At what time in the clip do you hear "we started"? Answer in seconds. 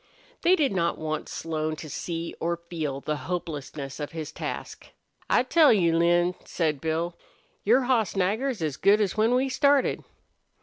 9.35-10.03